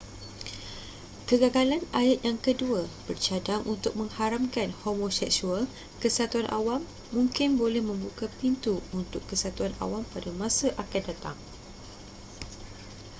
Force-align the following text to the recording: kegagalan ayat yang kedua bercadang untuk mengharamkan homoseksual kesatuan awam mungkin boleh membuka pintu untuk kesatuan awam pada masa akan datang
kegagalan 1.29 1.81
ayat 2.01 2.19
yang 2.27 2.39
kedua 2.45 2.81
bercadang 3.07 3.61
untuk 3.73 3.93
mengharamkan 4.01 4.69
homoseksual 4.81 5.63
kesatuan 6.01 6.47
awam 6.57 6.81
mungkin 7.17 7.49
boleh 7.61 7.81
membuka 7.89 8.25
pintu 8.41 8.75
untuk 8.99 9.21
kesatuan 9.29 9.73
awam 9.83 10.01
pada 10.13 10.29
masa 10.41 10.67
akan 10.83 11.01
datang 11.09 11.37